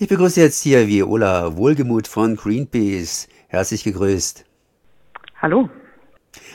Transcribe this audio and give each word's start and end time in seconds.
Ich 0.00 0.06
begrüße 0.06 0.40
jetzt 0.40 0.62
hier 0.62 0.86
Viola 0.86 1.56
Wohlgemuth 1.56 2.06
von 2.06 2.36
Greenpeace. 2.36 3.26
Herzlich 3.48 3.82
gegrüßt. 3.82 4.44
Hallo. 5.42 5.68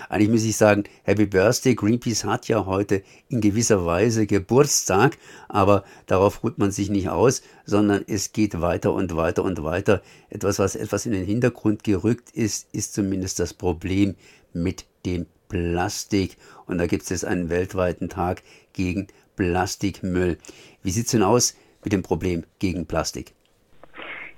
Eigentlich 0.08 0.30
muss 0.30 0.46
ich 0.46 0.56
sagen, 0.56 0.86
Happy 1.04 1.26
Birthday. 1.26 1.76
Greenpeace 1.76 2.24
hat 2.24 2.48
ja 2.48 2.66
heute 2.66 3.04
in 3.28 3.42
gewisser 3.42 3.86
Weise 3.86 4.28
Geburtstag, 4.28 5.18
aber 5.50 5.84
darauf 6.06 6.42
ruht 6.42 6.58
man 6.58 6.72
sich 6.72 6.90
nicht 6.90 7.10
aus, 7.10 7.42
sondern 7.66 8.06
es 8.08 8.32
geht 8.32 8.62
weiter 8.62 8.94
und 8.94 9.18
weiter 9.18 9.44
und 9.44 9.62
weiter. 9.62 10.02
Etwas, 10.30 10.58
was 10.60 10.78
etwas 10.78 11.06
in 11.06 11.12
den 11.12 11.26
Hintergrund 11.26 11.84
gerückt 11.84 12.32
ist, 12.32 12.70
ist 12.72 12.94
zumindest 12.94 13.42
das 13.42 13.54
Problem 13.54 14.16
mit 14.54 14.86
dem 15.06 15.26
Plastik. 15.50 16.38
Und 16.66 16.78
da 16.78 16.88
gibt 16.88 17.04
es 17.04 17.10
jetzt 17.10 17.26
einen 17.26 17.50
weltweiten 17.50 18.08
Tag 18.08 18.42
gegen 18.72 19.08
Plastikmüll. 19.36 20.38
Wie 20.82 20.92
sieht 20.92 21.08
es 21.08 21.12
denn 21.12 21.24
aus 21.24 21.56
mit 21.84 21.94
dem 21.94 22.04
Problem 22.04 22.44
gegen 22.60 22.86
Plastik? 22.86 23.34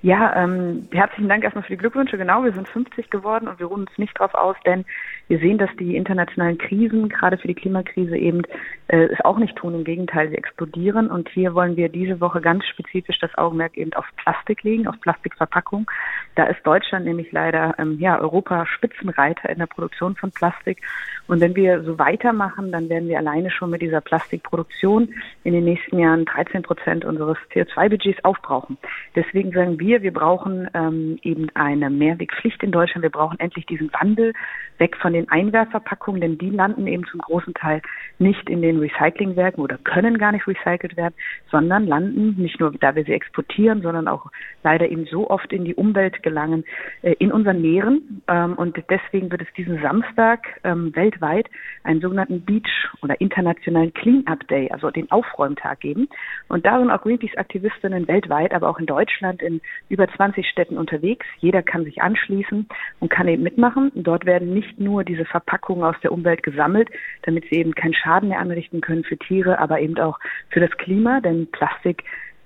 Ja, 0.06 0.36
ähm, 0.36 0.88
herzlichen 0.92 1.30
Dank 1.30 1.44
erstmal 1.44 1.64
für 1.64 1.74
die 1.74 1.80
Glückwünsche. 1.80 2.16
Genau, 2.16 2.44
wir 2.44 2.54
sind 2.54 2.70
50 2.70 3.10
geworden 3.10 3.48
und 3.48 3.60
wir 3.60 3.66
ruhen 3.66 3.88
uns 3.88 3.98
nicht 3.98 4.16
darauf 4.20 4.36
aus, 4.36 4.56
denn 4.64 4.86
wir 5.30 5.40
sehen, 5.40 5.58
dass 5.58 5.72
die 5.80 5.96
internationalen 5.96 6.60
Krisen, 6.60 7.10
gerade 7.10 7.40
für 7.40 7.48
die 7.48 7.56
Klimakrise 7.56 8.16
eben, 8.16 8.44
äh, 8.88 9.06
es 9.06 9.20
auch 9.22 9.40
nicht 9.40 9.56
tun. 9.56 9.74
Im 9.74 9.84
Gegenteil, 9.84 10.30
sie 10.30 10.38
explodieren. 10.38 11.10
Und 11.10 11.30
hier 11.30 11.56
wollen 11.56 11.76
wir 11.76 11.90
diese 11.90 12.22
Woche 12.22 12.40
ganz 12.40 12.66
spezifisch 12.68 13.18
das 13.18 13.36
Augenmerk 13.36 13.78
eben 13.78 13.94
auf 13.94 14.06
Plastik 14.18 14.62
legen, 14.62 14.88
auf 14.88 15.02
Plastikverpackung. 15.02 15.90
Da 16.36 16.44
ist 16.44 16.60
Deutschland 16.64 17.06
nämlich 17.06 17.32
leider 17.32 17.74
ähm, 17.80 17.98
ja 18.00 18.20
Europa 18.20 18.68
Spitzenreiter 18.68 19.50
in 19.50 19.58
der 19.58 19.66
Produktion 19.66 20.16
von 20.16 20.30
Plastik. 20.30 20.84
Und 21.28 21.42
wenn 21.42 21.56
wir 21.56 21.82
so 21.84 21.98
weitermachen, 21.98 22.72
dann 22.72 22.90
werden 22.90 23.10
wir 23.10 23.18
alleine 23.18 23.50
schon 23.50 23.72
mit 23.72 23.82
dieser 23.82 24.02
Plastikproduktion 24.02 25.10
in 25.44 25.54
den 25.54 25.64
nächsten 25.64 25.98
Jahren 25.98 26.26
13 26.26 26.62
Prozent 26.62 27.04
unseres 27.04 27.38
CO2-Budgets 27.52 28.24
aufbrauchen. 28.24 28.78
Deswegen 29.16 29.52
sagen 29.52 29.80
wir, 29.80 29.95
wir 30.02 30.14
brauchen 30.14 30.70
ähm, 30.74 31.20
eben 31.24 31.50
eine 31.54 31.90
Mehrwegpflicht 31.90 32.64
in 32.64 32.72
Deutschland. 32.72 33.04
Wir 33.04 33.10
brauchen 33.10 33.40
endlich 33.40 33.66
diesen 33.66 33.92
Wandel 33.94 34.34
weg 34.78 34.98
von 34.98 35.14
den 35.14 35.30
Einwerfverpackungen, 35.30 36.22
denn 36.22 36.38
die 36.38 36.50
landen 36.50 36.88
eben 36.88 37.06
zum 37.06 37.22
großen 37.22 37.54
Teil 37.54 37.82
nicht 38.20 38.50
in 38.50 38.62
den 38.62 38.80
Recyclingwerken 38.80 39.64
oder 39.64 39.78
können 39.78 40.18
gar 40.18 40.32
nicht 40.32 40.48
recycelt 40.48 40.98
werden, 40.98 41.14
sondern 41.50 41.88
landen 41.88 42.36
nicht 42.42 42.60
nur, 42.60 42.72
da 42.72 42.96
wir 42.96 43.04
sie 43.06 43.14
exportieren, 43.14 43.82
sondern 43.82 44.08
auch 44.08 44.30
leider 44.64 44.90
eben 44.90 45.06
so 45.06 45.30
oft 45.30 45.52
in 45.54 45.66
die 45.66 45.76
Umwelt 45.76 46.24
gelangen, 46.24 46.66
äh, 47.02 47.14
in 47.20 47.32
unseren 47.32 47.62
Meeren. 47.62 48.22
Ähm, 48.28 48.54
und 48.54 48.82
deswegen 48.90 49.32
wird 49.32 49.42
es 49.42 49.54
diesen 49.58 49.82
Samstag 49.82 50.48
ähm, 50.64 50.96
weltweit 50.96 51.50
einen 51.84 52.02
sogenannten 52.02 52.42
Beach 52.42 52.90
oder 53.02 53.20
internationalen 53.22 53.94
Clean-Up 53.94 54.48
Day, 54.48 54.70
also 54.72 54.92
den 54.92 55.10
Aufräumtag 55.12 55.80
geben. 55.80 56.08
Und 56.48 56.66
da 56.66 56.80
sind 56.80 56.92
auch 56.92 57.02
Greenpeace-Aktivistinnen 57.02 58.08
weltweit, 58.08 58.54
aber 58.54 58.70
auch 58.70 58.80
in 58.80 58.86
Deutschland 58.86 59.42
in 59.42 59.62
über 59.90 60.08
20 60.08 60.48
Städten 60.48 60.78
unterwegs. 60.78 61.26
Jeder 61.40 61.62
kann 61.62 61.84
sich 61.84 62.02
anschließen 62.02 62.68
und 63.00 63.10
kann 63.10 63.28
eben 63.28 63.44
mitmachen. 63.44 63.92
Dort 63.96 64.26
werden 64.26 64.54
nicht 64.54 64.80
nur 64.80 65.04
diese 65.04 65.26
Verpackungen 65.26 65.84
aus 65.84 65.96
der 66.02 66.12
Umwelt 66.12 66.44
gesammelt, 66.44 66.90
damit 67.24 67.46
sie 67.50 67.56
eben 67.56 67.74
keinen 67.74 67.94
Schaden 67.94 68.30
mehr 68.30 68.40
anrichten 68.40 68.82
können 68.82 69.04
für 69.04 69.18
Tiere, 69.18 69.60
aber 69.60 69.80
eben 69.80 69.98
auch 70.00 70.20
für 70.50 70.60
das 70.60 70.72
Klima, 70.78 71.22
denn 71.22 71.48
Plastik 71.52 72.04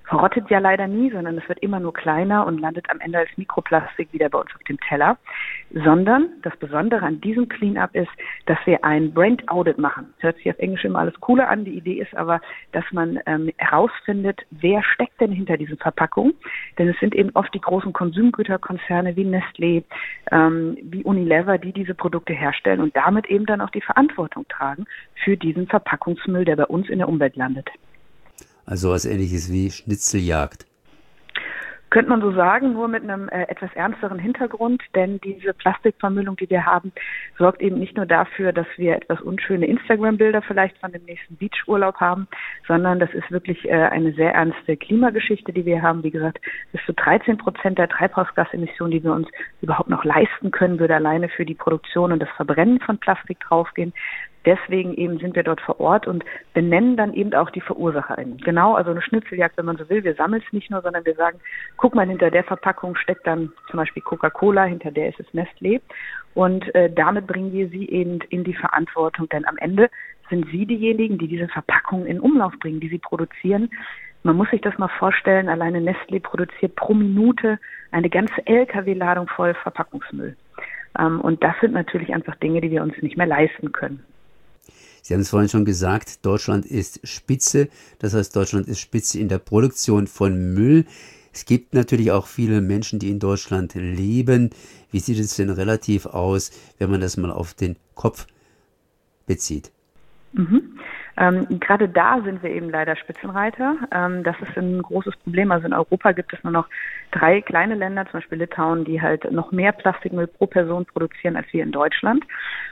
verrottet 0.10 0.50
ja 0.50 0.58
leider 0.58 0.88
nie, 0.88 1.12
sondern 1.12 1.38
es 1.38 1.48
wird 1.48 1.60
immer 1.60 1.80
nur 1.80 1.94
kleiner 1.94 2.46
und 2.48 2.60
landet 2.60 2.90
am 2.90 3.00
Ende 3.00 3.20
als 3.20 3.30
Mikroplastik 3.38 4.12
wieder 4.12 4.30
bei 4.30 4.40
uns 4.40 4.50
auf 4.56 4.64
dem 4.64 4.80
Teller. 4.80 5.18
Sondern 5.72 6.30
das 6.42 6.56
Besondere 6.58 7.06
an 7.06 7.22
diesem 7.22 7.48
Cleanup 7.48 7.94
ist, 7.94 8.10
dass 8.48 8.58
wir 8.66 8.84
ein 8.84 9.14
Brand 9.14 9.48
Audit 9.50 9.78
machen. 9.78 10.12
Hört 10.18 10.38
sich 10.38 10.50
auf 10.50 10.58
Englisch 10.58 10.84
immer 10.84 11.00
alles 11.00 11.20
cooler 11.20 11.48
an. 11.48 11.64
Die 11.64 11.78
Idee 11.78 12.02
ist 12.02 12.16
aber, 12.16 12.42
dass 12.72 12.84
man 12.92 13.20
ähm, 13.28 13.52
herausfindet, 13.58 14.42
wer 14.50 14.82
steckt 14.84 15.22
denn 15.22 15.32
hinter 15.32 15.58
diesen 15.58 15.78
Verpackungen. 15.78 16.34
Denn 16.80 16.90
es 16.90 17.00
sind 17.00 17.14
eben 17.14 17.30
oft 17.36 17.54
die 17.54 17.62
großen 17.62 17.94
Konsumgüterkonzerne 17.94 19.16
wie 19.16 19.26
Nestlé, 19.26 19.84
ähm, 20.32 20.76
wie 20.82 21.04
Unilever, 21.04 21.60
die 21.60 21.72
diese 21.72 21.94
Produkte 21.94 22.34
herstellen 22.34 22.82
und 22.82 22.96
damit 22.96 23.28
eben 23.28 23.46
dann 23.46 23.62
auch 23.62 23.70
die 23.70 23.82
Verantwortung 23.82 24.48
tragen 24.50 24.86
für 25.24 25.38
diesen 25.38 25.68
Verpackungsmüll, 25.68 26.46
der 26.46 26.56
bei 26.56 26.66
uns 26.66 26.90
in 26.90 26.98
der 26.98 27.08
Umwelt 27.08 27.36
landet. 27.36 27.70
Also 28.70 28.92
was 28.92 29.06
ähnliches 29.06 29.52
wie 29.52 29.72
Schnitzeljagd. 29.72 30.68
Könnte 31.90 32.12
man 32.12 32.22
so 32.22 32.32
sagen, 32.34 32.74
nur 32.74 32.88
mit 32.88 33.02
einem 33.02 33.30
äh, 33.30 33.46
etwas 33.48 33.74
ernsteren 33.74 34.20
Hintergrund, 34.20 34.84
denn 34.94 35.20
diese 35.22 35.56
Plastikvermüllung, 35.56 36.36
die 36.36 36.48
wir 36.48 36.68
haben, 36.68 36.92
sorgt 37.40 37.64
eben 37.64 37.80
nicht 37.80 37.98
nur 37.98 38.06
dafür, 38.06 38.54
dass 38.54 38.68
wir 38.78 38.96
etwas 38.96 39.22
unschöne 39.22 39.66
Instagram-Bilder 39.66 40.44
vielleicht 40.44 40.78
von 40.78 40.92
dem 40.92 41.04
nächsten 41.06 41.36
Beachurlaub 41.38 41.96
haben, 41.96 42.28
sondern 42.68 43.00
das 43.00 43.12
ist 43.16 43.32
wirklich 43.32 43.66
äh, 43.66 43.72
eine 43.72 44.14
sehr 44.14 44.36
ernste 44.36 44.78
Klimageschichte, 44.78 45.52
die 45.52 45.66
wir 45.66 45.82
haben. 45.82 46.04
Wie 46.04 46.12
gesagt, 46.12 46.40
bis 46.72 46.82
zu 46.86 46.94
13 46.94 47.40
Prozent 47.40 47.80
der 47.80 47.90
Treibhausgasemissionen, 47.90 48.92
die 48.92 49.04
wir 49.04 49.14
uns 49.14 49.28
überhaupt 49.64 49.90
noch 49.90 50.04
leisten 50.04 50.52
können, 50.52 50.78
würde 50.78 50.94
alleine 50.94 51.28
für 51.28 51.46
die 51.46 51.56
Produktion 51.56 52.12
und 52.12 52.20
das 52.20 52.30
Verbrennen 52.36 52.80
von 52.82 53.00
Plastik 53.00 53.40
draufgehen 53.40 53.94
deswegen 54.50 54.96
eben 54.96 55.20
sind 55.20 55.36
wir 55.36 55.44
dort 55.44 55.62
vor 55.62 55.80
Ort 55.80 56.08
und 56.08 56.26
benennen 56.56 56.98
dann 56.98 57.14
eben 57.14 57.34
auch 57.36 57.52
die 57.52 57.62
VerursacherInnen. 57.62 58.38
Genau, 58.38 58.74
also 58.74 58.90
eine 58.90 59.02
Schnitzeljagd, 59.04 59.58
wenn 59.58 59.66
man 59.66 59.78
so 59.78 59.88
will. 59.90 60.04
Wir 60.04 60.16
sammeln 60.16 60.42
es 60.46 60.52
nicht 60.52 60.72
nur, 60.72 60.82
sondern 60.82 61.06
wir 61.06 61.14
sagen, 61.14 61.40
guck 61.78 61.94
mal, 61.94 62.08
hinter 62.08 62.32
der 62.32 62.44
Verpackung 62.44 62.96
steckt 62.96 63.28
dann 63.28 63.52
zum 63.70 63.78
Beispiel 63.78 64.02
Coca-Cola, 64.02 64.64
hinter 64.64 64.90
der 64.90 65.10
ist 65.10 65.20
es 65.20 65.28
Nestlé. 65.36 65.82
Und 66.34 66.74
äh, 66.74 66.92
damit 66.92 67.28
bringen 67.28 67.54
wir 67.54 67.70
sie 67.70 67.88
eben 67.90 68.20
in 68.30 68.44
die 68.44 68.56
Verantwortung, 68.56 69.30
denn 69.30 69.46
am 69.46 69.58
Ende 69.58 69.90
sind 70.30 70.48
sie 70.50 70.66
diejenigen, 70.66 71.20
die 71.20 71.28
diese 71.28 71.48
Verpackungen 71.48 72.08
in 72.08 72.20
Umlauf 72.20 72.54
bringen, 72.60 72.80
die 72.80 72.90
sie 72.90 73.00
produzieren. 73.00 73.70
Man 74.24 74.36
muss 74.36 74.50
sich 74.50 74.62
das 74.62 74.78
mal 74.80 74.90
vorstellen, 75.00 75.48
alleine 75.48 75.80
Nestlé 75.80 76.20
produziert 76.20 76.76
pro 76.76 76.94
Minute 76.94 77.60
eine 77.92 78.10
ganze 78.10 78.46
Lkw-Ladung 78.46 79.28
voll 79.28 79.54
Verpackungsmüll. 79.54 80.36
Ähm, 80.98 81.22
und 81.22 81.44
das 81.44 81.56
sind 81.62 81.74
natürlich 81.74 82.14
einfach 82.14 82.36
Dinge, 82.36 82.62
die 82.62 82.72
wir 82.72 82.82
uns 82.82 83.00
nicht 83.02 83.18
mehr 83.18 83.28
leisten 83.28 83.72
können. 83.72 84.04
Sie 85.02 85.14
haben 85.14 85.22
es 85.22 85.30
vorhin 85.30 85.50
schon 85.50 85.66
gesagt, 85.66 86.26
Deutschland 86.26 86.66
ist 86.66 87.00
Spitze. 87.04 87.70
Das 88.00 88.14
heißt, 88.14 88.36
Deutschland 88.36 88.68
ist 88.68 88.80
Spitze 88.80 89.20
in 89.20 89.30
der 89.30 89.40
Produktion 89.40 90.08
von 90.08 90.54
Müll. 90.54 90.86
Es 91.34 91.46
gibt 91.46 91.74
natürlich 91.74 92.12
auch 92.12 92.28
viele 92.28 92.62
Menschen, 92.62 93.00
die 93.00 93.10
in 93.10 93.20
Deutschland 93.20 93.76
leben. 93.76 94.50
Wie 94.92 95.00
sieht 95.00 95.20
es 95.20 95.36
denn 95.36 95.50
relativ 95.50 96.06
aus, 96.06 96.52
wenn 96.78 96.90
man 96.90 97.02
das 97.02 97.18
mal 97.18 97.32
auf 97.32 97.54
den 97.54 97.76
Kopf 97.96 98.28
bezieht? 99.26 99.72
Mhm. 100.34 100.80
Ähm, 101.20 101.60
gerade 101.60 101.90
da 101.90 102.22
sind 102.24 102.42
wir 102.42 102.50
eben 102.50 102.70
leider 102.70 102.96
Spitzenreiter. 102.96 103.76
Ähm, 103.92 104.24
das 104.24 104.38
ist 104.40 104.58
ein 104.58 104.82
großes 104.82 105.18
Problem. 105.18 105.52
Also 105.52 105.68
in 105.68 105.74
Europa 105.74 106.14
gibt 106.14 106.32
es 106.32 106.42
nur 106.46 106.54
noch 106.54 106.68
drei 107.12 107.42
kleine 107.42 107.76
Länder, 107.76 108.06
zum 108.06 108.22
Beispiel 108.22 108.38
Litauen, 108.38 108.86
die 108.86 109.02
halt 109.02 109.30
noch 109.30 109.52
mehr 109.52 109.74
Plastikmüll 109.74 110.28
pro 110.28 110.48
Person 110.48 110.86
produzieren 110.86 111.36
als 111.36 111.52
wir 111.52 111.62
in 111.62 111.74
Deutschland. 111.74 112.24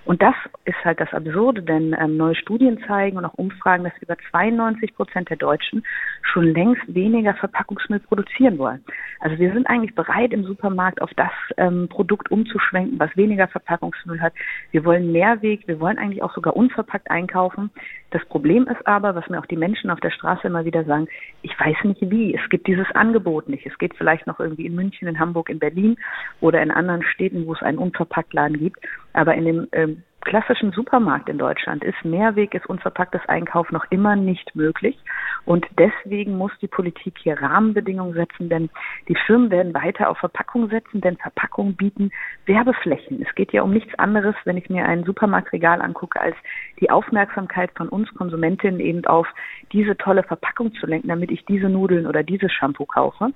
Und 0.06 0.22
das 0.22 0.34
ist 0.64 0.78
halt 0.86 1.02
das 1.02 1.14
Absurde, 1.14 1.62
denn 1.62 1.94
ähm, 2.00 2.16
neue 2.16 2.36
Studien 2.36 2.80
zeigen 2.88 3.18
und 3.18 3.26
auch 3.26 3.34
Umfragen, 3.34 3.84
dass 3.84 3.94
über 4.00 4.16
92 4.32 4.96
Prozent 4.96 5.30
der 5.30 5.38
Deutschen 5.38 5.84
schon 6.22 6.46
längst 6.46 6.82
weniger 6.88 7.34
Verpackungsmüll 7.34 8.00
produzieren 8.00 8.58
wollen. 8.60 8.82
Also 9.20 9.38
wir 9.40 9.52
sind 9.52 9.68
eigentlich 9.68 9.94
bereit, 9.94 10.32
im 10.32 10.46
Supermarkt 10.46 11.02
auf 11.02 11.12
das 11.18 11.32
ähm, 11.58 11.90
Produkt 11.90 12.32
umzuschwenken, 12.32 12.98
was 12.98 13.16
weniger 13.18 13.50
Verpackungsmüll 13.50 14.22
hat. 14.22 14.34
Wir 14.72 14.86
wollen 14.86 15.12
Mehrweg, 15.12 15.68
wir 15.68 15.82
wollen 15.82 15.98
eigentlich 15.98 16.24
auch 16.24 16.34
sogar 16.34 16.56
unverpackt 16.56 17.12
einkaufen. 17.12 17.72
Das 18.12 18.24
Problem 18.26 18.37
ist 18.46 18.88
aber, 18.88 19.16
was 19.16 19.28
mir 19.30 19.40
auch 19.40 19.46
die 19.46 19.58
Menschen 19.58 19.90
auf 19.90 20.00
der 20.00 20.12
Straße 20.12 20.48
immer 20.48 20.66
wieder 20.66 20.84
sagen, 20.84 21.08
ich 21.42 21.58
weiß 21.60 21.78
nicht 21.84 22.02
wie. 22.10 22.36
Es 22.36 22.50
gibt 22.50 22.68
dieses 22.68 22.90
Angebot 22.94 23.50
nicht. 23.50 23.66
Es 23.66 23.78
geht 23.78 23.96
vielleicht 23.96 24.28
noch 24.28 24.40
irgendwie 24.40 24.66
in 24.66 24.76
München, 24.76 25.08
in 25.08 25.20
Hamburg, 25.20 25.50
in 25.50 25.60
Berlin 25.60 25.98
oder 26.42 26.62
in 26.62 26.72
anderen 26.72 27.04
Städten, 27.04 27.46
wo 27.48 27.54
es 27.54 27.62
einen 27.62 27.78
Unverpacktladen 27.78 28.58
gibt. 28.58 28.80
Aber 29.14 29.36
in 29.36 29.46
dem 29.46 29.68
ähm, 29.72 30.04
klassischen 30.28 30.74
Supermarkt 30.74 31.30
in 31.30 31.38
Deutschland 31.38 31.86
ist 31.86 32.04
Mehrweg, 32.04 32.54
ist 32.54 32.68
unverpacktes 32.68 33.22
Einkauf 33.28 33.72
noch 33.72 33.86
immer 33.90 34.18
nicht 34.18 34.56
möglich. 34.56 34.98
Und 35.46 35.66
deswegen 35.80 36.38
muss 36.38 36.52
die 36.62 36.68
Politik 36.68 37.16
hier 37.24 37.42
Rahmenbedingungen 37.42 38.14
setzen, 38.14 38.50
denn 38.50 38.70
die 39.08 39.16
Firmen 39.26 39.50
werden 39.50 39.74
weiter 39.74 40.10
auf 40.10 40.18
Verpackung 40.18 40.70
setzen, 40.70 41.00
denn 41.00 41.16
Verpackungen 41.16 41.78
bieten 41.78 42.12
Werbeflächen. 42.46 43.22
Es 43.22 43.34
geht 43.36 43.54
ja 43.54 43.62
um 43.62 43.72
nichts 43.72 43.98
anderes, 43.98 44.36
wenn 44.44 44.58
ich 44.58 44.70
mir 44.70 44.86
ein 44.86 45.06
Supermarktregal 45.06 45.82
angucke, 45.82 46.20
als 46.20 46.36
die 46.82 46.90
Aufmerksamkeit 46.90 47.72
von 47.78 47.88
uns 47.88 48.14
Konsumentinnen 48.14 48.82
eben 48.82 49.06
auf 49.06 49.28
diese 49.72 49.98
tolle 49.98 50.24
Verpackung 50.24 50.74
zu 50.76 50.86
lenken, 50.86 51.08
damit 51.08 51.32
ich 51.32 51.46
diese 51.46 51.70
Nudeln 51.70 52.08
oder 52.08 52.24
dieses 52.24 52.52
Shampoo 52.52 52.86
kaufe. 52.86 53.30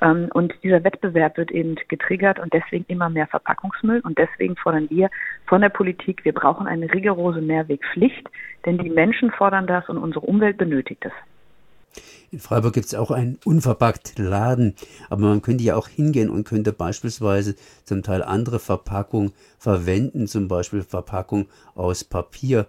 Ähm, 0.00 0.28
und 0.32 0.54
dieser 0.62 0.84
Wettbewerb 0.84 1.36
wird 1.36 1.50
eben 1.50 1.76
getriggert 1.88 2.38
und 2.38 2.52
deswegen 2.52 2.84
immer 2.88 3.10
mehr 3.10 3.26
Verpackungsmüll. 3.26 4.00
Und 4.00 4.18
deswegen 4.18 4.56
fordern 4.56 4.88
wir 4.90 5.10
von 5.46 5.60
der 5.60 5.68
Politik, 5.68 6.24
wir 6.24 6.32
brauchen 6.32 6.66
eine 6.66 6.92
rigorose 6.92 7.40
Mehrwegpflicht, 7.40 8.28
denn 8.66 8.78
die 8.78 8.90
Menschen 8.90 9.30
fordern 9.30 9.66
das 9.66 9.88
und 9.88 9.98
unsere 9.98 10.24
Umwelt 10.24 10.56
benötigt 10.56 11.04
es. 11.04 11.12
In 12.30 12.40
Freiburg 12.40 12.72
gibt 12.72 12.86
es 12.86 12.94
auch 12.96 13.12
einen 13.12 13.38
unverpackt 13.44 14.18
Laden, 14.18 14.74
aber 15.08 15.22
man 15.22 15.42
könnte 15.42 15.62
ja 15.62 15.76
auch 15.76 15.86
hingehen 15.86 16.30
und 16.30 16.44
könnte 16.44 16.72
beispielsweise 16.72 17.54
zum 17.84 18.02
Teil 18.02 18.24
andere 18.24 18.58
Verpackungen 18.58 19.32
verwenden, 19.58 20.26
zum 20.26 20.48
Beispiel 20.48 20.82
Verpackung 20.82 21.46
aus 21.76 22.02
Papier 22.02 22.66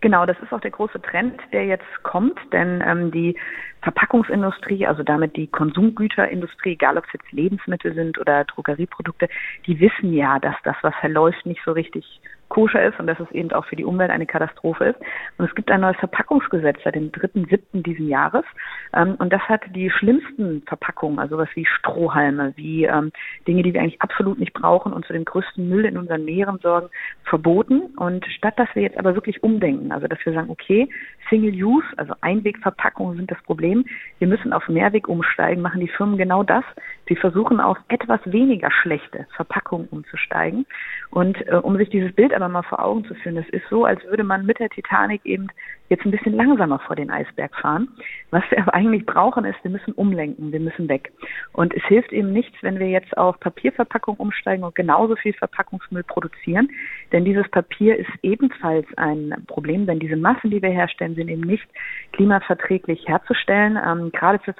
Genau, 0.00 0.24
das 0.24 0.38
ist 0.40 0.52
auch 0.52 0.60
der 0.60 0.70
große 0.70 1.00
Trend, 1.02 1.40
der 1.52 1.66
jetzt 1.66 2.02
kommt, 2.02 2.38
denn 2.52 2.82
ähm, 2.86 3.10
die 3.10 3.36
Verpackungsindustrie, 3.82 4.86
also 4.86 5.02
damit 5.02 5.36
die 5.36 5.46
Konsumgüterindustrie, 5.46 6.72
egal 6.72 6.96
ob 6.96 7.04
es 7.04 7.12
jetzt 7.12 7.30
Lebensmittel 7.32 7.94
sind 7.94 8.18
oder 8.18 8.44
Drogerieprodukte, 8.44 9.28
die 9.66 9.78
wissen 9.78 10.14
ja, 10.14 10.38
dass 10.38 10.54
das, 10.64 10.76
was 10.80 10.94
verläuft, 11.00 11.44
nicht 11.44 11.60
so 11.64 11.72
richtig 11.72 12.20
koscher 12.50 12.84
ist 12.84 13.00
und 13.00 13.06
dass 13.06 13.18
es 13.18 13.30
eben 13.30 13.50
auch 13.52 13.64
für 13.64 13.76
die 13.76 13.84
Umwelt 13.84 14.10
eine 14.10 14.26
Katastrophe 14.26 14.84
ist. 14.86 15.00
Und 15.38 15.48
es 15.48 15.54
gibt 15.54 15.70
ein 15.70 15.80
neues 15.80 15.96
Verpackungsgesetz 15.96 16.76
seit 16.84 16.94
dem 16.94 17.10
3.7. 17.10 17.82
diesen 17.82 18.08
Jahres. 18.08 18.44
Ähm, 18.92 19.14
und 19.18 19.32
das 19.32 19.40
hat 19.42 19.62
die 19.74 19.90
schlimmsten 19.90 20.62
Verpackungen, 20.66 21.18
also 21.18 21.38
was 21.38 21.48
wie 21.54 21.64
Strohhalme, 21.64 22.52
wie 22.56 22.84
ähm, 22.84 23.12
Dinge, 23.48 23.62
die 23.62 23.72
wir 23.72 23.80
eigentlich 23.80 24.02
absolut 24.02 24.38
nicht 24.38 24.52
brauchen 24.52 24.92
und 24.92 25.06
zu 25.06 25.14
dem 25.14 25.24
größten 25.24 25.66
Müll 25.66 25.86
in 25.86 25.96
unseren 25.96 26.24
Meeren 26.24 26.58
sorgen, 26.58 26.90
verboten. 27.24 27.94
Und 27.96 28.26
statt 28.26 28.58
dass 28.58 28.68
wir 28.74 28.82
jetzt 28.82 28.98
aber 28.98 29.14
wirklich 29.14 29.42
umdenken, 29.42 29.92
also 29.92 30.06
dass 30.06 30.18
wir 30.24 30.34
sagen, 30.34 30.50
okay, 30.50 30.88
Single 31.30 31.54
Use, 31.54 31.86
also 31.96 32.14
Einwegverpackungen 32.20 33.16
sind 33.16 33.30
das 33.30 33.40
Problem. 33.42 33.84
Wir 34.18 34.28
müssen 34.28 34.52
auf 34.52 34.68
Mehrweg 34.68 35.08
umsteigen, 35.08 35.62
machen 35.62 35.80
die 35.80 35.88
Firmen 35.88 36.18
genau 36.18 36.42
das. 36.42 36.64
Sie 37.10 37.16
versuchen 37.16 37.58
auf 37.58 37.76
etwas 37.88 38.20
weniger 38.24 38.70
schlechte 38.70 39.26
Verpackungen 39.34 39.88
umzusteigen. 39.88 40.64
Und 41.10 41.44
äh, 41.48 41.56
um 41.56 41.76
sich 41.76 41.90
dieses 41.90 42.14
Bild 42.14 42.32
aber 42.32 42.48
mal 42.48 42.62
vor 42.62 42.84
Augen 42.84 43.04
zu 43.04 43.14
führen, 43.16 43.36
es 43.36 43.48
ist 43.48 43.64
so, 43.68 43.84
als 43.84 44.00
würde 44.04 44.22
man 44.22 44.46
mit 44.46 44.60
der 44.60 44.68
Titanic 44.70 45.26
eben 45.26 45.48
jetzt 45.90 46.04
ein 46.06 46.12
bisschen 46.12 46.34
langsamer 46.34 46.78
vor 46.78 46.96
den 46.96 47.10
Eisberg 47.10 47.54
fahren. 47.56 47.88
Was 48.30 48.44
wir 48.50 48.60
aber 48.60 48.74
eigentlich 48.74 49.04
brauchen, 49.04 49.44
ist, 49.44 49.62
wir 49.62 49.70
müssen 49.70 49.92
umlenken, 49.92 50.52
wir 50.52 50.60
müssen 50.60 50.88
weg. 50.88 51.12
Und 51.52 51.74
es 51.74 51.82
hilft 51.84 52.12
eben 52.12 52.32
nichts, 52.32 52.56
wenn 52.62 52.78
wir 52.78 52.88
jetzt 52.88 53.18
auf 53.18 53.38
Papierverpackung 53.40 54.16
umsteigen 54.16 54.64
und 54.64 54.74
genauso 54.74 55.16
viel 55.16 55.34
Verpackungsmüll 55.34 56.04
produzieren, 56.04 56.70
denn 57.12 57.24
dieses 57.24 57.48
Papier 57.50 57.98
ist 57.98 58.10
ebenfalls 58.22 58.86
ein 58.96 59.34
Problem, 59.48 59.86
denn 59.86 59.98
diese 59.98 60.16
Massen, 60.16 60.50
die 60.50 60.62
wir 60.62 60.70
herstellen, 60.70 61.16
sind 61.16 61.28
eben 61.28 61.42
nicht 61.42 61.66
klimaverträglich 62.12 63.06
herzustellen. 63.08 63.78
Ähm, 63.84 64.12
gerade 64.12 64.38
für 64.38 64.54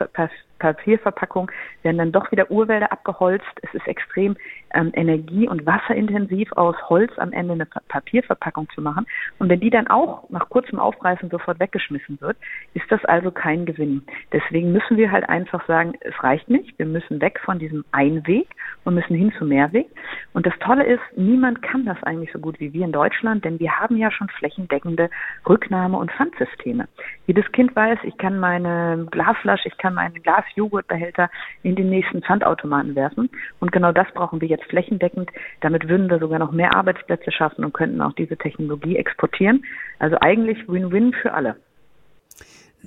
Papierverpackung 0.61 1.51
werden 1.83 1.99
dann 1.99 2.13
doch 2.13 2.31
wieder 2.31 2.51
Urwälder 2.51 2.93
abgeholzt. 2.93 3.45
Es 3.63 3.75
ist 3.75 3.89
extrem 3.89 4.37
ähm, 4.75 4.93
energie- 4.95 5.49
und 5.49 5.67
wasserintensiv 5.67 6.53
aus 6.53 6.77
Holz 6.89 7.11
am 7.17 7.33
Ende 7.33 7.55
eine 7.55 7.67
Papierverpackung 7.67 8.69
zu 8.75 8.81
machen. 8.81 9.07
Und 9.39 9.49
wenn 9.49 9.61
die 9.61 9.71
dann 9.71 9.89
auch 9.89 10.29
nach 10.31 10.49
kurzem 10.49 10.79
Aufreißen 10.79 11.20
sofort 11.29 11.61
weggeschmissen 11.61 12.21
wird, 12.21 12.37
ist 12.75 12.91
das 12.91 13.05
also 13.05 13.31
kein 13.31 13.67
Gewinn. 13.67 14.03
Deswegen 14.33 14.73
müssen 14.73 14.97
wir 14.97 15.11
halt 15.11 15.29
einfach 15.29 15.67
sagen, 15.67 15.95
es 16.01 16.15
reicht 16.23 16.49
nicht. 16.49 16.79
Wir 16.79 16.87
müssen 16.87 17.21
weg 17.21 17.41
von 17.45 17.59
diesem 17.59 17.85
Einweg 17.93 18.49
und 18.85 18.95
müssen 18.95 19.15
hin 19.15 19.33
zu 19.39 19.45
Mehrweg. 19.45 19.87
Und 20.33 20.47
das 20.47 20.59
Tolle 20.61 20.85
ist, 20.85 21.03
niemand 21.17 21.63
kann 21.63 21.85
das 21.85 22.03
eigentlich 22.03 22.33
so 22.33 22.39
gut 22.39 22.61
wie 22.61 22.73
wir 22.73 22.85
in 22.85 22.93
Deutschland, 22.93 23.45
denn 23.45 23.59
wir 23.59 23.79
haben 23.79 23.97
ja 23.97 24.11
schon 24.11 24.29
flächendeckende 24.29 25.11
Rücknahme- 25.47 25.99
und 25.99 26.11
Pfandsysteme. 26.13 26.89
Jedes 27.27 27.51
Kind 27.53 27.75
weiß, 27.75 27.99
ich 28.05 28.17
kann 28.17 28.39
meine 28.39 29.07
Glasflasche, 29.11 29.69
ich 29.69 29.77
kann 29.79 29.95
meinen 29.95 30.15
Glas-Joghurtbehälter 30.15 31.31
in 31.63 31.77
den 31.77 31.91
nächsten 31.91 32.23
Pfandautomaten 32.23 32.95
werfen. 32.95 33.29
Und 33.59 33.73
genau 33.73 33.93
das 33.93 34.07
brauchen 34.15 34.41
wir 34.41 34.49
jetzt 34.49 34.65
flächendeckend. 34.65 35.31
Damit 35.61 35.89
würden 35.89 36.09
wir 36.11 36.19
sogar 36.19 36.39
noch 36.39 36.53
mehr 36.53 36.75
Arbeitsplätze 36.75 37.33
schaffen 37.33 37.65
und 37.65 37.75
könnten 37.75 38.01
auch 38.01 38.13
diese 38.13 38.37
Technologie 38.37 38.97
exportieren. 38.97 39.65
Also 40.01 40.17
eigentlich 40.21 40.67
Win-Win 40.67 41.13
für 41.23 41.33
alle. 41.33 41.57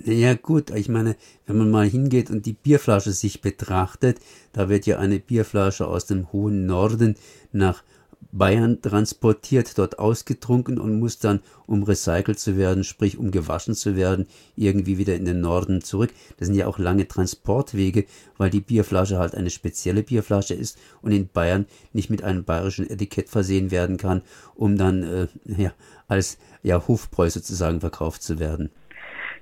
Ja 0.03 0.33
gut, 0.33 0.71
ich 0.71 0.89
meine, 0.89 1.15
wenn 1.45 1.57
man 1.57 1.69
mal 1.69 1.85
hingeht 1.85 2.31
und 2.31 2.47
die 2.47 2.53
Bierflasche 2.53 3.11
sich 3.11 3.41
betrachtet, 3.41 4.17
da 4.51 4.67
wird 4.67 4.87
ja 4.87 4.97
eine 4.97 5.19
Bierflasche 5.19 5.85
aus 5.85 6.07
dem 6.07 6.31
hohen 6.33 6.65
Norden 6.65 7.15
nach 7.51 7.83
Bayern 8.31 8.81
transportiert, 8.81 9.77
dort 9.77 9.99
ausgetrunken 9.99 10.79
und 10.79 10.99
muss 10.99 11.19
dann, 11.19 11.41
um 11.65 11.83
recycelt 11.83 12.39
zu 12.39 12.57
werden, 12.57 12.83
sprich 12.83 13.17
um 13.17 13.31
gewaschen 13.31 13.75
zu 13.75 13.95
werden, 13.95 14.27
irgendwie 14.55 14.97
wieder 14.97 15.15
in 15.15 15.25
den 15.25 15.41
Norden 15.41 15.81
zurück. 15.81 16.11
Das 16.37 16.47
sind 16.47 16.55
ja 16.55 16.67
auch 16.67 16.79
lange 16.79 17.07
Transportwege, 17.07 18.05
weil 18.37 18.49
die 18.49 18.61
Bierflasche 18.61 19.17
halt 19.17 19.35
eine 19.35 19.49
spezielle 19.49 20.03
Bierflasche 20.03 20.53
ist 20.53 20.77
und 21.01 21.11
in 21.11 21.27
Bayern 21.27 21.65
nicht 21.91 22.09
mit 22.09 22.23
einem 22.23 22.43
bayerischen 22.43 22.89
Etikett 22.89 23.29
versehen 23.29 23.71
werden 23.71 23.97
kann, 23.97 24.21
um 24.55 24.77
dann 24.77 25.03
äh, 25.03 25.27
ja, 25.45 25.73
als 26.07 26.37
ja, 26.63 26.87
Hofbräu 26.87 27.29
sozusagen 27.29 27.79
verkauft 27.79 28.23
zu 28.23 28.39
werden. 28.39 28.69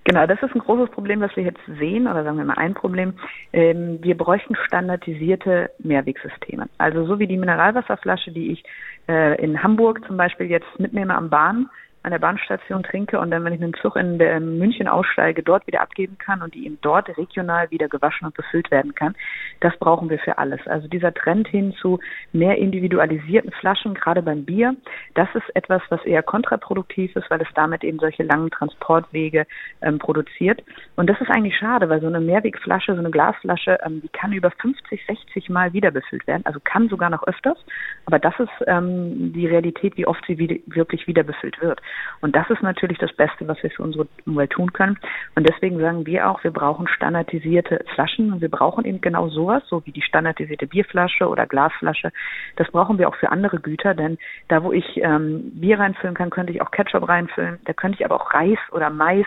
Genau, 0.03 0.25
das 0.25 0.41
ist 0.41 0.55
ein 0.55 0.59
großes 0.59 0.89
Problem, 0.89 1.21
was 1.21 1.35
wir 1.35 1.43
jetzt 1.43 1.61
sehen, 1.79 2.07
oder 2.07 2.23
sagen 2.23 2.37
wir 2.37 2.45
mal 2.45 2.57
ein 2.57 2.73
Problem. 2.73 3.13
Ähm, 3.53 3.99
wir 4.01 4.17
bräuchten 4.17 4.55
standardisierte 4.65 5.69
Mehrwegsysteme. 5.77 6.67
Also 6.79 7.05
so 7.05 7.19
wie 7.19 7.27
die 7.27 7.37
Mineralwasserflasche, 7.37 8.31
die 8.31 8.51
ich 8.51 8.63
äh, 9.07 9.39
in 9.41 9.61
Hamburg 9.61 10.01
zum 10.07 10.17
Beispiel 10.17 10.47
jetzt 10.47 10.79
mitnehme 10.79 11.15
am 11.15 11.29
Bahn, 11.29 11.69
an 12.03 12.11
der 12.11 12.19
Bahnstation 12.19 12.83
trinke 12.83 13.19
und 13.19 13.31
dann, 13.31 13.43
wenn 13.43 13.53
ich 13.53 13.59
dem 13.59 13.73
Zug 13.75 13.95
in 13.95 14.17
München 14.57 14.87
aussteige, 14.87 15.43
dort 15.43 15.67
wieder 15.67 15.81
abgeben 15.81 16.17
kann 16.17 16.41
und 16.41 16.55
die 16.55 16.65
eben 16.65 16.79
dort 16.81 17.15
regional 17.17 17.69
wieder 17.69 17.87
gewaschen 17.87 18.25
und 18.25 18.35
befüllt 18.35 18.71
werden 18.71 18.95
kann. 18.95 19.15
Das 19.59 19.77
brauchen 19.77 20.09
wir 20.09 20.17
für 20.19 20.37
alles. 20.37 20.59
Also 20.65 20.87
dieser 20.87 21.13
Trend 21.13 21.47
hin 21.47 21.73
zu 21.73 21.99
mehr 22.33 22.57
individualisierten 22.57 23.51
Flaschen, 23.51 23.93
gerade 23.93 24.21
beim 24.21 24.45
Bier, 24.45 24.75
das 25.13 25.27
ist 25.35 25.55
etwas, 25.55 25.81
was 25.89 26.03
eher 26.05 26.23
kontraproduktiv 26.23 27.15
ist, 27.15 27.29
weil 27.29 27.41
es 27.41 27.47
damit 27.53 27.83
eben 27.83 27.99
solche 27.99 28.23
langen 28.23 28.49
Transportwege 28.49 29.45
ähm, 29.81 29.99
produziert. 29.99 30.63
Und 30.95 31.07
das 31.07 31.21
ist 31.21 31.29
eigentlich 31.29 31.57
schade, 31.57 31.87
weil 31.89 32.01
so 32.01 32.07
eine 32.07 32.19
Mehrwegflasche, 32.19 32.93
so 32.93 32.99
eine 32.99 33.11
Glasflasche, 33.11 33.77
ähm, 33.85 34.01
die 34.01 34.09
kann 34.09 34.33
über 34.33 34.49
50, 34.49 35.05
60 35.05 35.49
Mal 35.49 35.73
wieder 35.73 35.91
befüllt 35.91 36.25
werden, 36.25 36.45
also 36.45 36.59
kann 36.63 36.89
sogar 36.89 37.09
noch 37.09 37.23
öfters. 37.27 37.57
Aber 38.05 38.17
das 38.17 38.33
ist 38.39 38.49
ähm, 38.67 39.33
die 39.33 39.47
Realität, 39.47 39.97
wie 39.97 40.07
oft 40.07 40.23
sie 40.25 40.37
wieder, 40.37 40.55
wirklich 40.65 41.05
wieder 41.07 41.23
befüllt 41.23 41.61
wird. 41.61 41.79
Und 42.21 42.35
das 42.35 42.49
ist 42.49 42.61
natürlich 42.61 42.97
das 42.97 43.13
Beste, 43.13 43.47
was 43.47 43.61
wir 43.63 43.71
für 43.71 43.83
unsere 43.83 44.07
Umwelt 44.25 44.51
tun 44.51 44.73
können. 44.73 44.97
Und 45.35 45.47
deswegen 45.49 45.79
sagen 45.79 46.05
wir 46.05 46.29
auch, 46.29 46.43
wir 46.43 46.51
brauchen 46.51 46.87
standardisierte 46.87 47.83
Flaschen 47.95 48.33
und 48.33 48.41
wir 48.41 48.49
brauchen 48.49 48.85
eben 48.85 49.01
genau 49.01 49.29
sowas, 49.29 49.63
so 49.67 49.85
wie 49.85 49.91
die 49.91 50.01
standardisierte 50.01 50.67
Bierflasche 50.67 51.27
oder 51.27 51.47
Glasflasche. 51.47 52.11
Das 52.55 52.69
brauchen 52.71 52.97
wir 52.97 53.09
auch 53.09 53.15
für 53.15 53.31
andere 53.31 53.59
Güter, 53.59 53.93
denn 53.93 54.17
da, 54.47 54.63
wo 54.63 54.71
ich 54.71 54.97
ähm, 54.97 55.51
Bier 55.55 55.79
reinfüllen 55.79 56.15
kann, 56.15 56.29
könnte 56.29 56.53
ich 56.53 56.61
auch 56.61 56.71
Ketchup 56.71 57.07
reinfüllen. 57.07 57.59
Da 57.65 57.73
könnte 57.73 57.97
ich 57.99 58.05
aber 58.05 58.15
auch 58.15 58.33
Reis 58.33 58.59
oder 58.71 58.89
Mais 58.89 59.25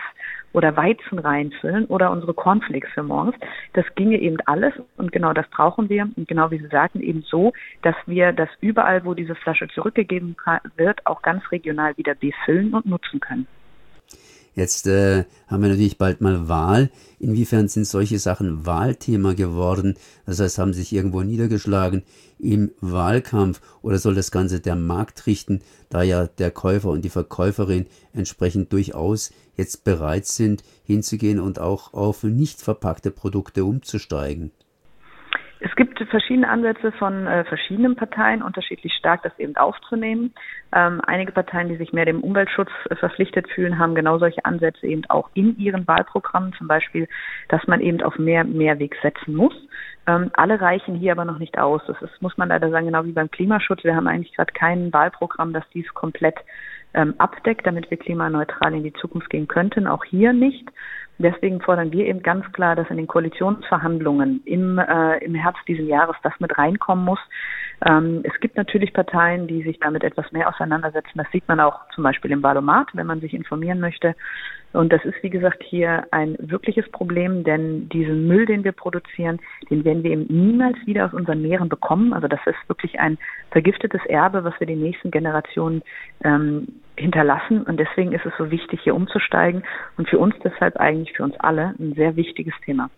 oder 0.55 0.75
Weizen 0.77 1.19
reinfüllen 1.19 1.85
oder 1.85 2.11
unsere 2.11 2.33
Cornflakes 2.33 2.89
für 2.93 3.03
morgens. 3.03 3.35
Das 3.73 3.85
ginge 3.95 4.17
eben 4.17 4.37
alles 4.45 4.73
und 4.97 5.11
genau 5.11 5.33
das 5.33 5.47
brauchen 5.49 5.89
wir. 5.89 6.09
Und 6.15 6.27
genau 6.27 6.49
wie 6.49 6.59
Sie 6.59 6.67
sagten, 6.67 7.01
eben 7.01 7.23
so, 7.23 7.53
dass 7.81 7.95
wir 8.05 8.31
das 8.31 8.49
überall, 8.61 9.03
wo 9.05 9.13
diese 9.13 9.35
Flasche 9.35 9.67
zurückgegeben 9.67 10.35
wird, 10.77 11.05
auch 11.05 11.21
ganz 11.21 11.43
regional 11.51 11.97
wieder 11.97 12.15
befüllen 12.15 12.73
und 12.73 12.85
nutzen 12.85 13.19
können. 13.19 13.47
Jetzt 14.55 14.87
äh, 14.87 15.25
haben 15.47 15.63
wir 15.63 15.69
natürlich 15.69 15.97
bald 15.97 16.21
mal 16.21 16.47
Wahl. 16.47 16.89
Inwiefern 17.19 17.67
sind 17.67 17.85
solche 17.85 18.19
Sachen 18.19 18.65
Wahlthema 18.65 19.33
geworden? 19.33 19.95
Das 20.25 20.39
heißt, 20.39 20.59
haben 20.59 20.73
sich 20.73 20.93
irgendwo 20.93 21.21
niedergeschlagen 21.23 22.03
im 22.39 22.71
Wahlkampf 22.79 23.59
oder 23.81 23.97
soll 23.97 24.15
das 24.15 24.31
Ganze 24.31 24.61
der 24.61 24.77
Markt 24.77 25.27
richten, 25.27 25.61
da 25.89 26.03
ja 26.03 26.27
der 26.27 26.51
Käufer 26.51 26.89
und 26.89 27.03
die 27.03 27.09
Verkäuferin 27.09 27.87
entsprechend 28.13 28.71
durchaus 28.71 29.33
jetzt 29.57 29.83
bereit 29.83 30.25
sind, 30.25 30.63
hinzugehen 30.85 31.41
und 31.41 31.59
auch 31.59 31.93
auf 31.93 32.23
nicht 32.23 32.61
verpackte 32.61 33.11
Produkte 33.11 33.65
umzusteigen? 33.65 34.51
Es 35.59 35.75
gibt 35.75 35.94
verschiedene 36.15 36.47
Ansätze 36.47 36.93
von 36.93 37.27
äh, 37.27 37.43
verschiedenen 37.43 37.97
Parteien, 37.97 38.41
unterschiedlich 38.41 38.93
stark 38.93 39.21
das 39.23 39.37
eben 39.37 39.57
aufzunehmen. 39.57 40.33
Ähm, 40.73 41.01
einige 41.05 41.33
Parteien, 41.33 41.67
die 41.67 41.75
sich 41.75 41.91
mehr 41.91 42.05
dem 42.05 42.21
Umweltschutz 42.21 42.69
äh, 42.89 42.95
verpflichtet 42.95 43.49
fühlen, 43.49 43.79
haben 43.79 43.95
genau 43.95 44.17
solche 44.17 44.45
Ansätze 44.45 44.87
eben 44.87 45.03
auch 45.09 45.29
in 45.33 45.57
ihren 45.57 45.85
Wahlprogrammen, 45.85 46.53
zum 46.53 46.69
Beispiel, 46.69 47.09
dass 47.49 47.67
man 47.67 47.81
eben 47.81 48.01
auf 48.01 48.17
mehr 48.17 48.45
Mehrweg 48.45 48.95
setzen 49.01 49.35
muss. 49.35 49.53
Ähm, 50.07 50.31
alle 50.35 50.61
reichen 50.61 50.95
hier 50.95 51.11
aber 51.11 51.25
noch 51.25 51.37
nicht 51.37 51.57
aus. 51.57 51.81
Das 51.85 52.01
ist, 52.01 52.21
muss 52.21 52.37
man 52.37 52.47
leider 52.47 52.69
sagen, 52.69 52.85
genau 52.85 53.03
wie 53.03 53.11
beim 53.11 53.29
Klimaschutz. 53.29 53.83
Wir 53.83 53.97
haben 53.97 54.07
eigentlich 54.07 54.33
gerade 54.33 54.53
kein 54.53 54.93
Wahlprogramm, 54.93 55.51
das 55.51 55.65
dies 55.73 55.93
komplett 55.93 56.37
ähm, 56.93 57.13
abdeckt, 57.17 57.67
damit 57.67 57.91
wir 57.91 57.97
klimaneutral 57.97 58.73
in 58.73 58.83
die 58.83 58.93
Zukunft 58.93 59.29
gehen 59.29 59.49
könnten. 59.49 59.85
Auch 59.85 60.05
hier 60.05 60.31
nicht. 60.31 60.69
Deswegen 61.17 61.61
fordern 61.61 61.91
wir 61.91 62.05
eben 62.05 62.21
ganz 62.21 62.51
klar, 62.51 62.75
dass 62.75 62.89
in 62.89 62.97
den 62.97 63.07
Koalitionsverhandlungen 63.07 64.41
im, 64.45 64.79
äh, 64.79 65.17
im 65.23 65.33
Herbst 65.33 65.61
dieses 65.67 65.87
Jahres 65.87 66.15
das 66.23 66.33
mit 66.39 66.57
reinkommen 66.57 67.05
muss. 67.05 67.19
Ähm, 67.85 68.21
es 68.23 68.39
gibt 68.39 68.55
natürlich 68.55 68.93
Parteien, 68.93 69.47
die 69.47 69.63
sich 69.63 69.79
damit 69.79 70.03
etwas 70.03 70.31
mehr 70.31 70.47
auseinandersetzen. 70.47 71.17
Das 71.17 71.27
sieht 71.31 71.47
man 71.47 71.59
auch 71.59 71.79
zum 71.93 72.03
Beispiel 72.03 72.31
im 72.31 72.43
Wahlomat, 72.43 72.87
wenn 72.93 73.07
man 73.07 73.21
sich 73.21 73.33
informieren 73.33 73.79
möchte. 73.79 74.15
Und 74.75 74.91
das 74.91 75.03
ist, 75.05 75.15
wie 75.21 75.29
gesagt, 75.29 75.63
hier 75.63 76.05
ein 76.11 76.35
wirkliches 76.39 76.89
Problem, 76.91 77.43
denn 77.43 77.87
diesen 77.89 78.27
Müll, 78.27 78.45
den 78.45 78.63
wir 78.63 78.73
produzieren, 78.73 79.39
den 79.69 79.85
werden 79.85 80.03
wir 80.03 80.11
eben 80.11 80.25
niemals 80.27 80.77
wieder 80.85 81.05
aus 81.05 81.13
unseren 81.13 81.41
Meeren 81.41 81.69
bekommen. 81.69 82.13
Also 82.13 82.27
das 82.27 82.41
ist 82.45 82.57
wirklich 82.67 82.99
ein 82.99 83.17
vergiftetes 83.51 84.01
Erbe, 84.07 84.43
was 84.43 84.53
wir 84.59 84.67
den 84.67 84.81
nächsten 84.81 85.11
Generationen 85.11 85.81
ähm, 86.23 86.67
hinterlassen. 86.97 87.63
Und 87.63 87.79
deswegen 87.79 88.11
ist 88.11 88.25
es 88.25 88.33
so 88.37 88.51
wichtig, 88.51 88.81
hier 88.83 88.95
umzusteigen. 88.95 89.63
Und 89.97 90.09
für 90.09 90.19
uns 90.19 90.35
deshalb 90.43 90.75
eigentlich 90.77 91.15
für 91.15 91.23
uns 91.23 91.35
alle 91.39 91.73
ein 91.79 91.93
sehr 91.95 92.17
wichtiges 92.17 92.53
Thema. 92.65 92.89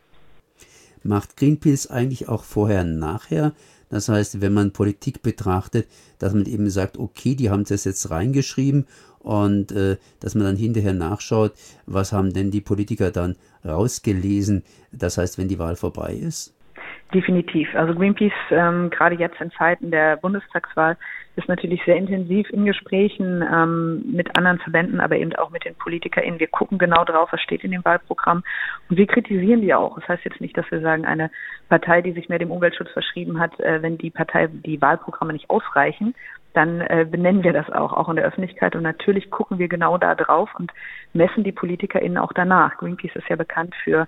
Macht 1.04 1.38
Greenpeace 1.38 1.92
eigentlich 1.92 2.28
auch 2.28 2.44
vorher 2.44 2.84
nachher? 2.84 3.54
Das 3.90 4.10
heißt, 4.10 4.42
wenn 4.42 4.54
man 4.54 4.74
Politik 4.74 5.22
betrachtet, 5.22 5.88
dass 6.20 6.34
man 6.34 6.46
eben 6.46 6.70
sagt, 6.70 6.98
okay, 6.98 7.36
die 7.36 7.50
haben 7.50 7.64
das 7.64 7.86
jetzt 7.86 8.10
reingeschrieben 8.10 8.86
und 9.20 9.72
äh, 9.72 9.98
dass 10.20 10.36
man 10.36 10.46
dann 10.46 10.58
hinterher 10.58 10.94
nachschaut, 10.94 11.54
was 11.86 12.12
haben 12.12 12.34
denn 12.34 12.52
die 12.52 12.62
Politiker 12.62 13.12
dann 13.12 13.36
rausgelesen, 13.66 14.64
das 14.92 15.18
heißt, 15.18 15.38
wenn 15.38 15.48
die 15.48 15.60
Wahl 15.60 15.76
vorbei 15.76 16.16
ist? 16.16 16.54
Definitiv. 17.14 17.74
Also 17.74 17.96
Greenpeace, 17.96 18.34
ähm, 18.52 18.90
gerade 18.90 19.16
jetzt 19.16 19.40
in 19.40 19.50
Zeiten 19.52 19.92
der 19.92 20.18
Bundestagswahl, 20.18 20.98
ist 21.38 21.48
natürlich 21.48 21.82
sehr 21.86 21.96
intensiv 21.96 22.50
in 22.50 22.66
Gesprächen 22.66 23.42
ähm, 23.42 24.04
mit 24.12 24.36
anderen 24.38 24.60
Verbänden, 24.60 25.00
aber 25.00 25.16
eben 25.16 25.34
auch 25.36 25.50
mit 25.50 25.64
den 25.64 25.76
PolitikerInnen. 25.76 26.40
Wir 26.40 26.48
gucken 26.48 26.78
genau 26.78 27.06
drauf, 27.06 27.30
was 27.32 27.40
steht 27.40 27.64
in 27.64 27.72
dem 27.72 27.86
Wahlprogramm 27.86 28.44
und 28.90 28.98
wir 28.98 29.08
kritisieren 29.08 29.62
die 29.62 29.74
auch. 29.74 29.98
Das 30.00 30.10
heißt 30.10 30.26
jetzt 30.26 30.42
nicht, 30.42 30.58
dass 30.58 30.70
wir 30.70 30.82
sagen, 30.82 31.06
eine 31.06 31.32
Partei, 31.70 32.02
die 32.02 32.12
sich 32.12 32.28
mehr 32.28 32.40
dem 32.40 32.52
Umweltschutz 32.52 32.92
verschrieben 32.92 33.40
hat, 33.40 33.58
äh, 33.62 33.82
wenn 33.82 33.98
die 33.98 34.10
Partei 34.10 34.48
die 34.48 34.82
Wahlprogramme 34.82 35.32
nicht 35.32 35.50
ausreichen, 35.50 36.14
dann 36.54 36.82
äh, 36.82 37.06
benennen 37.10 37.44
wir 37.44 37.54
das 37.54 37.70
auch, 37.70 37.94
auch 37.94 38.10
in 38.10 38.18
der 38.18 38.26
Öffentlichkeit. 38.26 38.76
Und 38.76 38.82
natürlich 38.82 39.30
gucken 39.30 39.60
wir 39.60 39.70
genau 39.70 39.98
da 39.98 40.16
drauf 40.16 40.50
und 40.58 40.74
messen 41.14 41.44
die 41.46 41.52
PolitikerInnen 41.54 42.18
auch 42.18 42.34
danach. 42.34 42.78
Greenpeace 42.78 43.16
ist 43.16 43.30
ja 43.30 43.38
bekannt 43.38 43.76
für 43.84 44.08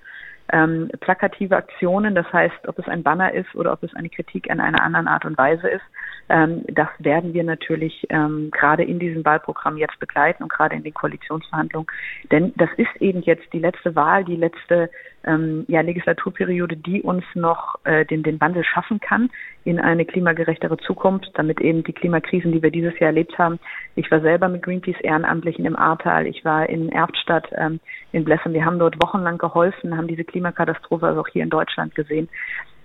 ähm, 0.52 0.90
plakative 1.00 1.56
Aktionen, 1.56 2.16
das 2.16 2.32
heißt, 2.32 2.68
ob 2.68 2.80
es 2.80 2.88
ein 2.88 3.04
Banner 3.04 3.34
ist 3.34 3.54
oder 3.56 3.74
ob 3.74 3.84
es 3.84 3.94
eine 3.96 4.10
Kritik 4.10 4.48
in 4.48 4.60
einer 4.60 4.82
anderen 4.82 5.08
Art 5.08 5.26
und 5.26 5.38
Weise 5.38 5.68
ist, 5.68 5.84
ähm, 6.30 6.64
das 6.68 6.88
werden 7.00 7.34
wir 7.34 7.44
natürlich 7.44 8.06
ähm, 8.10 8.52
gerade 8.52 8.84
in 8.84 9.00
diesem 9.00 9.26
Wahlprogramm 9.26 9.78
jetzt 9.78 10.00
begleiten 10.00 10.44
und 10.44 10.52
gerade 10.52 10.76
in 10.76 10.84
den 10.84 10.94
Koalitionsverhandlungen. 10.94 11.88
Denn 12.32 12.54
das 12.58 12.70
ist 12.78 12.96
eben 13.00 13.22
jetzt 13.22 13.52
die 13.54 13.60
letzte 13.60 13.96
Wahl, 13.96 14.24
die 14.24 14.36
letzte 14.36 14.90
ähm, 15.26 15.66
ja, 15.68 15.82
Legislaturperiode, 15.82 16.78
die 16.78 17.02
uns 17.02 17.24
noch 17.36 17.76
äh, 17.84 18.06
den, 18.06 18.24
den 18.24 18.40
Wandel 18.40 18.64
schaffen 18.64 19.00
kann 19.00 19.30
in 19.66 19.80
eine 19.80 20.06
klimagerechtere 20.06 20.78
Zukunft, 20.78 21.30
damit 21.36 21.60
eben 21.60 21.84
die 21.84 21.94
Klimakrisen, 21.94 22.52
die 22.52 22.64
wir 22.64 22.72
dieses 22.72 22.98
Jahr 23.00 23.10
erlebt 23.10 23.38
haben. 23.38 23.60
Ich 23.96 24.10
war 24.10 24.22
selber 24.22 24.48
mit 24.48 24.64
Greenpeace 24.64 25.00
Ehrenamtlichen 25.02 25.66
im 25.66 25.76
Ahrtal, 25.76 26.28
ich 26.28 26.44
war 26.46 26.68
in 26.70 26.90
Erftstadt, 26.90 27.48
ähm, 27.56 27.80
in 28.12 28.24
Blessem. 28.24 28.54
Wir 28.54 28.66
haben 28.66 28.80
dort 28.80 29.02
wochenlang 29.02 29.38
geholfen, 29.38 29.98
haben 29.98 30.08
diese 30.08 30.24
Klimakatastrophe 30.24 31.08
also 31.08 31.22
auch 31.22 31.28
hier 31.28 31.44
in 31.44 31.50
Deutschland 31.50 31.96
gesehen 31.96 32.30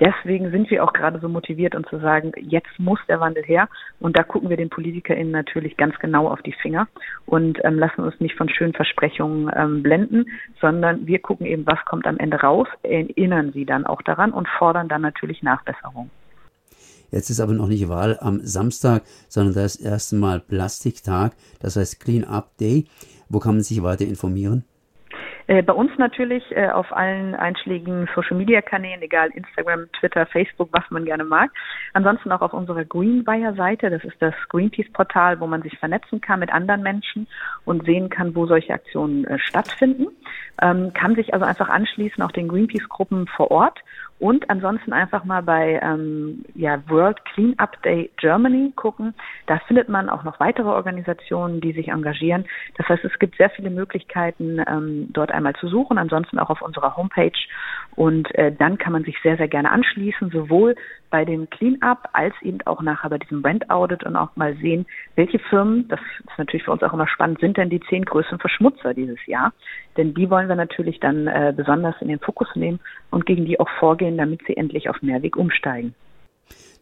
deswegen 0.00 0.50
sind 0.50 0.70
wir 0.70 0.84
auch 0.84 0.92
gerade 0.92 1.18
so 1.20 1.28
motiviert, 1.28 1.74
um 1.74 1.86
zu 1.86 1.98
sagen, 1.98 2.32
jetzt 2.40 2.78
muss 2.78 2.98
der 3.08 3.20
Wandel 3.20 3.44
her. 3.44 3.68
Und 4.00 4.16
da 4.16 4.22
gucken 4.22 4.50
wir 4.50 4.56
den 4.56 4.70
PolitikerInnen 4.70 5.32
natürlich 5.32 5.76
ganz 5.76 5.98
genau 5.98 6.28
auf 6.28 6.42
die 6.42 6.52
Finger 6.52 6.88
und 7.26 7.58
ähm, 7.64 7.78
lassen 7.78 8.02
uns 8.02 8.18
nicht 8.20 8.36
von 8.36 8.48
schönen 8.48 8.74
Versprechungen 8.74 9.50
ähm, 9.54 9.82
blenden, 9.82 10.26
sondern 10.60 11.06
wir 11.06 11.18
gucken 11.18 11.46
eben, 11.46 11.66
was 11.66 11.84
kommt 11.84 12.06
am 12.06 12.18
Ende 12.18 12.38
raus, 12.40 12.68
erinnern 12.82 13.52
sie 13.52 13.64
dann 13.64 13.86
auch 13.86 14.02
daran 14.02 14.32
und 14.32 14.48
fordern 14.58 14.88
dann 14.88 15.02
natürlich 15.02 15.42
Nachbesserungen. 15.42 16.10
Jetzt 17.10 17.30
ist 17.30 17.40
aber 17.40 17.52
noch 17.52 17.68
nicht 17.68 17.88
Wahl 17.88 18.18
am 18.20 18.40
Samstag, 18.40 19.02
sondern 19.28 19.54
das 19.54 19.76
erste 19.76 20.16
Mal 20.16 20.40
Plastiktag, 20.40 21.32
das 21.60 21.76
heißt 21.76 22.00
Clean 22.00 22.24
Up 22.24 22.56
Day. 22.58 22.86
Wo 23.28 23.38
kann 23.38 23.54
man 23.54 23.62
sich 23.62 23.82
weiter 23.82 24.04
informieren? 24.04 24.64
Äh, 25.46 25.62
bei 25.62 25.72
uns 25.74 25.90
natürlich 25.98 26.42
äh, 26.50 26.68
auf 26.68 26.90
allen 26.92 27.34
einschlägigen 27.34 28.08
Social 28.14 28.36
Media 28.36 28.62
Kanälen, 28.62 29.02
egal 29.02 29.30
Instagram, 29.30 29.90
Twitter, 29.92 30.24
Facebook, 30.26 30.70
was 30.72 30.84
man 30.90 31.04
gerne 31.04 31.24
mag. 31.24 31.50
Ansonsten 31.92 32.32
auch 32.32 32.40
auf 32.40 32.54
unserer 32.54 32.84
Greenwire 32.84 33.54
Seite, 33.54 33.90
das 33.90 34.04
ist 34.04 34.16
das 34.20 34.34
Greenpeace 34.48 34.90
Portal, 34.92 35.40
wo 35.40 35.46
man 35.46 35.62
sich 35.62 35.78
vernetzen 35.78 36.20
kann 36.20 36.40
mit 36.40 36.52
anderen 36.52 36.82
Menschen 36.82 37.26
und 37.64 37.84
sehen 37.84 38.08
kann, 38.08 38.34
wo 38.34 38.46
solche 38.46 38.72
Aktionen 38.72 39.24
äh, 39.26 39.38
stattfinden. 39.38 40.06
Ähm, 40.62 40.92
kann 40.94 41.14
sich 41.14 41.34
also 41.34 41.44
einfach 41.44 41.68
anschließen, 41.68 42.22
auch 42.22 42.32
den 42.32 42.48
Greenpeace 42.48 42.88
Gruppen 42.88 43.26
vor 43.26 43.50
Ort 43.50 43.80
und 44.20 44.48
ansonsten 44.48 44.92
einfach 44.92 45.24
mal 45.24 45.42
bei 45.42 45.80
ähm, 45.82 46.44
ja, 46.54 46.80
World 46.88 47.24
Clean 47.24 47.54
Up 47.58 47.82
Day 47.82 48.10
Germany 48.16 48.72
gucken. 48.76 49.14
Da 49.46 49.58
findet 49.66 49.88
man 49.88 50.08
auch 50.08 50.22
noch 50.22 50.38
weitere 50.38 50.68
Organisationen, 50.68 51.60
die 51.60 51.72
sich 51.72 51.88
engagieren. 51.88 52.44
Das 52.76 52.88
heißt, 52.88 53.04
es 53.04 53.18
gibt 53.18 53.36
sehr 53.36 53.50
viele 53.50 53.70
Möglichkeiten, 53.70 54.62
ähm, 54.66 55.08
dort 55.12 55.32
einmal 55.32 55.54
zu 55.56 55.68
suchen, 55.68 55.98
ansonsten 55.98 56.38
auch 56.38 56.50
auf 56.50 56.62
unserer 56.62 56.96
Homepage. 56.96 57.32
Und 57.96 58.32
äh, 58.36 58.52
dann 58.52 58.78
kann 58.78 58.92
man 58.92 59.04
sich 59.04 59.16
sehr, 59.22 59.36
sehr 59.36 59.48
gerne 59.48 59.70
anschließen, 59.70 60.30
sowohl 60.30 60.76
bei 61.14 61.24
dem 61.24 61.48
Cleanup 61.48 62.08
als 62.12 62.34
eben 62.42 62.58
auch 62.64 62.82
nachher 62.82 63.08
bei 63.08 63.18
diesem 63.18 63.40
Rent 63.44 63.70
Audit 63.70 64.02
und 64.02 64.16
auch 64.16 64.34
mal 64.34 64.56
sehen, 64.56 64.84
welche 65.14 65.38
Firmen, 65.38 65.86
das 65.86 66.00
ist 66.18 66.38
natürlich 66.38 66.64
für 66.64 66.72
uns 66.72 66.82
auch 66.82 66.92
immer 66.92 67.06
spannend, 67.06 67.38
sind 67.38 67.56
denn 67.56 67.70
die 67.70 67.78
zehn 67.88 68.04
größten 68.04 68.40
Verschmutzer 68.40 68.94
dieses 68.94 69.24
Jahr. 69.26 69.52
Denn 69.96 70.12
die 70.12 70.28
wollen 70.28 70.48
wir 70.48 70.56
natürlich 70.56 70.98
dann 70.98 71.28
äh, 71.28 71.54
besonders 71.56 71.94
in 72.00 72.08
den 72.08 72.18
Fokus 72.18 72.48
nehmen 72.56 72.80
und 73.12 73.26
gegen 73.26 73.44
die 73.44 73.60
auch 73.60 73.68
vorgehen, 73.78 74.18
damit 74.18 74.40
sie 74.44 74.56
endlich 74.56 74.90
auf 74.90 75.02
Mehrweg 75.02 75.36
umsteigen. 75.36 75.94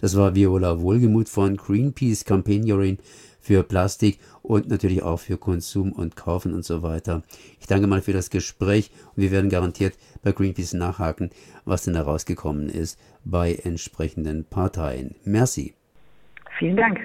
Das 0.01 0.17
war 0.17 0.35
Viola 0.35 0.81
Wohlgemuth 0.81 1.29
von 1.29 1.57
Greenpeace 1.57 2.25
Campaignerin 2.25 2.99
für 3.41 3.63
Plastik 3.63 4.19
und 4.43 4.69
natürlich 4.69 5.03
auch 5.03 5.19
für 5.19 5.37
Konsum 5.37 5.93
und 5.93 6.17
Kaufen 6.17 6.55
und 6.55 6.65
so 6.65 6.83
weiter. 6.83 7.23
Ich 7.61 7.67
danke 7.67 7.87
mal 7.87 8.01
für 8.01 8.13
das 8.13 8.31
Gespräch 8.31 8.91
und 9.15 9.23
wir 9.23 9.31
werden 9.31 9.51
garantiert 9.51 9.95
bei 10.23 10.33
Greenpeace 10.33 10.75
nachhaken, 10.75 11.31
was 11.65 11.85
denn 11.85 11.95
herausgekommen 11.95 12.69
ist 12.69 12.99
bei 13.25 13.55
entsprechenden 13.55 14.45
Parteien. 14.45 15.17
Merci. 15.25 15.75
Vielen 16.59 16.77
Dank. 16.77 16.99